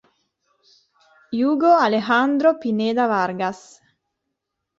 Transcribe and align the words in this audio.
Hugo 1.31 1.67
Alejandro 1.75 2.57
Pineda 2.59 3.05
Vargas 3.05 3.61